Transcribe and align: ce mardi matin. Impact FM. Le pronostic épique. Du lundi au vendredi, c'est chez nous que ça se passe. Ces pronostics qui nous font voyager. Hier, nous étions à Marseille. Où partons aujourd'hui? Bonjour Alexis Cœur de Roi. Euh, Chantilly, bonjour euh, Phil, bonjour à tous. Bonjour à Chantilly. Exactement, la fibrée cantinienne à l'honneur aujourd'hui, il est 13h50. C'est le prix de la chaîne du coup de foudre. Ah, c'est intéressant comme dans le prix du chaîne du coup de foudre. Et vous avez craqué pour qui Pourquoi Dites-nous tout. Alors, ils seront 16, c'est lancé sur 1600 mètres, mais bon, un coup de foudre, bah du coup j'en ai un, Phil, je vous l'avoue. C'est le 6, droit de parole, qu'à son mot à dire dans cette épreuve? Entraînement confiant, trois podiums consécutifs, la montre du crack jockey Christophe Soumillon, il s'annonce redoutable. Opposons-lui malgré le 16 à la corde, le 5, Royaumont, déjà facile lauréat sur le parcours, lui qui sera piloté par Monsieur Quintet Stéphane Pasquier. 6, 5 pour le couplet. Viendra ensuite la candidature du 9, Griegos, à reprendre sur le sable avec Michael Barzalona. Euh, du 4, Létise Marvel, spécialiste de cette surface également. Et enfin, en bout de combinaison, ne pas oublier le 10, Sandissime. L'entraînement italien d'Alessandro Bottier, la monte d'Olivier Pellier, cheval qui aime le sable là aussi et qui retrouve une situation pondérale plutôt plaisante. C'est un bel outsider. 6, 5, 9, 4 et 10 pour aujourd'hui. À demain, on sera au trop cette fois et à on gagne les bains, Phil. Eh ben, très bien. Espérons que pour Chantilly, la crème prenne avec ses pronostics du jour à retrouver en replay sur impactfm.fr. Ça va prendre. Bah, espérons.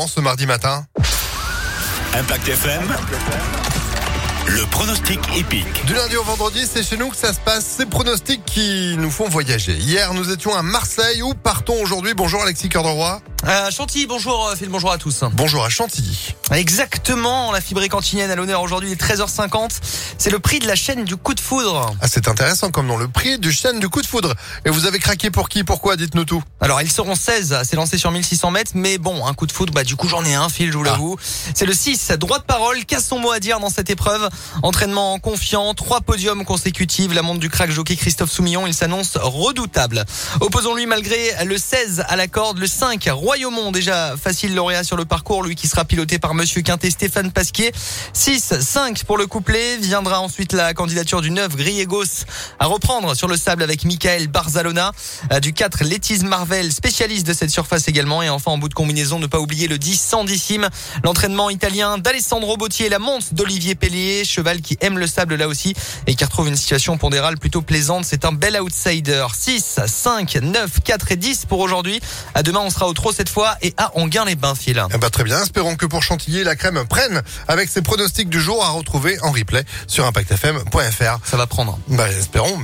ce 0.00 0.20
mardi 0.20 0.46
matin. 0.46 0.86
Impact 2.14 2.48
FM. 2.48 2.82
Le 4.46 4.64
pronostic 4.70 5.20
épique. 5.36 5.84
Du 5.86 5.92
lundi 5.94 6.16
au 6.16 6.22
vendredi, 6.22 6.66
c'est 6.66 6.82
chez 6.82 6.96
nous 6.96 7.10
que 7.10 7.16
ça 7.16 7.32
se 7.32 7.40
passe. 7.40 7.64
Ces 7.64 7.86
pronostics 7.86 8.44
qui 8.44 8.96
nous 8.98 9.10
font 9.10 9.28
voyager. 9.28 9.74
Hier, 9.74 10.14
nous 10.14 10.30
étions 10.30 10.54
à 10.54 10.62
Marseille. 10.62 11.22
Où 11.22 11.34
partons 11.34 11.80
aujourd'hui? 11.82 12.14
Bonjour 12.14 12.42
Alexis 12.42 12.68
Cœur 12.70 12.82
de 12.82 12.88
Roi. 12.88 13.20
Euh, 13.44 13.72
Chantilly, 13.72 14.06
bonjour 14.06 14.46
euh, 14.46 14.54
Phil, 14.54 14.68
bonjour 14.68 14.92
à 14.92 14.98
tous. 14.98 15.24
Bonjour 15.32 15.64
à 15.64 15.68
Chantilly. 15.68 16.36
Exactement, 16.52 17.50
la 17.50 17.60
fibrée 17.60 17.88
cantinienne 17.88 18.30
à 18.30 18.36
l'honneur 18.36 18.62
aujourd'hui, 18.62 18.90
il 18.90 18.92
est 18.92 19.02
13h50. 19.02 19.70
C'est 20.16 20.30
le 20.30 20.38
prix 20.38 20.60
de 20.60 20.68
la 20.68 20.76
chaîne 20.76 21.04
du 21.04 21.16
coup 21.16 21.34
de 21.34 21.40
foudre. 21.40 21.92
Ah, 22.00 22.06
c'est 22.06 22.28
intéressant 22.28 22.70
comme 22.70 22.86
dans 22.86 22.96
le 22.96 23.08
prix 23.08 23.40
du 23.40 23.50
chaîne 23.50 23.80
du 23.80 23.88
coup 23.88 24.00
de 24.00 24.06
foudre. 24.06 24.34
Et 24.64 24.70
vous 24.70 24.86
avez 24.86 25.00
craqué 25.00 25.32
pour 25.32 25.48
qui 25.48 25.64
Pourquoi 25.64 25.96
Dites-nous 25.96 26.24
tout. 26.24 26.40
Alors, 26.60 26.80
ils 26.82 26.90
seront 26.90 27.16
16, 27.16 27.62
c'est 27.64 27.74
lancé 27.74 27.98
sur 27.98 28.12
1600 28.12 28.52
mètres, 28.52 28.72
mais 28.74 28.98
bon, 28.98 29.26
un 29.26 29.34
coup 29.34 29.46
de 29.46 29.52
foudre, 29.52 29.72
bah 29.72 29.82
du 29.82 29.96
coup 29.96 30.06
j'en 30.06 30.24
ai 30.24 30.34
un, 30.34 30.48
Phil, 30.48 30.70
je 30.70 30.76
vous 30.76 30.84
l'avoue. 30.84 31.16
C'est 31.54 31.66
le 31.66 31.74
6, 31.74 32.12
droit 32.12 32.38
de 32.38 32.44
parole, 32.44 32.84
qu'à 32.84 33.00
son 33.00 33.18
mot 33.18 33.32
à 33.32 33.40
dire 33.40 33.58
dans 33.58 33.70
cette 33.70 33.90
épreuve? 33.90 34.28
Entraînement 34.62 35.18
confiant, 35.18 35.74
trois 35.74 36.00
podiums 36.00 36.44
consécutifs, 36.44 37.12
la 37.12 37.22
montre 37.22 37.40
du 37.40 37.50
crack 37.50 37.72
jockey 37.72 37.96
Christophe 37.96 38.30
Soumillon, 38.30 38.68
il 38.68 38.74
s'annonce 38.74 39.16
redoutable. 39.16 40.04
Opposons-lui 40.40 40.86
malgré 40.86 41.44
le 41.44 41.58
16 41.58 42.04
à 42.06 42.14
la 42.14 42.28
corde, 42.28 42.58
le 42.58 42.68
5, 42.68 43.08
Royaumont, 43.32 43.72
déjà 43.72 44.14
facile 44.22 44.54
lauréat 44.54 44.84
sur 44.84 44.98
le 44.98 45.06
parcours, 45.06 45.42
lui 45.42 45.54
qui 45.54 45.66
sera 45.66 45.86
piloté 45.86 46.18
par 46.18 46.34
Monsieur 46.34 46.60
Quintet 46.60 46.90
Stéphane 46.90 47.32
Pasquier. 47.32 47.72
6, 48.12 48.60
5 48.60 49.04
pour 49.04 49.16
le 49.16 49.26
couplet. 49.26 49.78
Viendra 49.78 50.20
ensuite 50.20 50.52
la 50.52 50.74
candidature 50.74 51.22
du 51.22 51.30
9, 51.30 51.56
Griegos, 51.56 52.26
à 52.58 52.66
reprendre 52.66 53.14
sur 53.14 53.28
le 53.28 53.38
sable 53.38 53.62
avec 53.62 53.86
Michael 53.86 54.28
Barzalona. 54.28 54.92
Euh, 55.32 55.40
du 55.40 55.54
4, 55.54 55.82
Létise 55.82 56.24
Marvel, 56.24 56.70
spécialiste 56.74 57.26
de 57.26 57.32
cette 57.32 57.48
surface 57.48 57.88
également. 57.88 58.22
Et 58.22 58.28
enfin, 58.28 58.50
en 58.50 58.58
bout 58.58 58.68
de 58.68 58.74
combinaison, 58.74 59.18
ne 59.18 59.26
pas 59.26 59.40
oublier 59.40 59.66
le 59.66 59.78
10, 59.78 59.98
Sandissime. 59.98 60.68
L'entraînement 61.02 61.48
italien 61.48 61.96
d'Alessandro 61.96 62.58
Bottier, 62.58 62.90
la 62.90 62.98
monte 62.98 63.32
d'Olivier 63.32 63.74
Pellier, 63.74 64.26
cheval 64.26 64.60
qui 64.60 64.76
aime 64.82 64.98
le 64.98 65.06
sable 65.06 65.36
là 65.36 65.48
aussi 65.48 65.72
et 66.06 66.16
qui 66.16 66.24
retrouve 66.24 66.48
une 66.48 66.56
situation 66.56 66.98
pondérale 66.98 67.38
plutôt 67.38 67.62
plaisante. 67.62 68.04
C'est 68.04 68.26
un 68.26 68.32
bel 68.32 68.60
outsider. 68.60 69.24
6, 69.32 69.80
5, 69.86 70.34
9, 70.42 70.80
4 70.84 71.12
et 71.12 71.16
10 71.16 71.46
pour 71.46 71.60
aujourd'hui. 71.60 71.98
À 72.34 72.42
demain, 72.42 72.60
on 72.60 72.68
sera 72.68 72.86
au 72.86 72.92
trop 72.92 73.10
cette 73.22 73.28
fois 73.28 73.56
et 73.62 73.72
à 73.76 73.92
on 73.94 74.08
gagne 74.08 74.26
les 74.26 74.34
bains, 74.34 74.56
Phil. 74.56 74.82
Eh 74.92 74.98
ben, 74.98 75.08
très 75.08 75.22
bien. 75.22 75.40
Espérons 75.40 75.76
que 75.76 75.86
pour 75.86 76.02
Chantilly, 76.02 76.42
la 76.42 76.56
crème 76.56 76.84
prenne 76.88 77.22
avec 77.46 77.68
ses 77.68 77.80
pronostics 77.80 78.28
du 78.28 78.40
jour 78.40 78.64
à 78.64 78.70
retrouver 78.70 79.16
en 79.20 79.30
replay 79.30 79.62
sur 79.86 80.04
impactfm.fr. 80.06 81.18
Ça 81.24 81.36
va 81.36 81.46
prendre. 81.46 81.78
Bah, 81.86 82.10
espérons. 82.10 82.56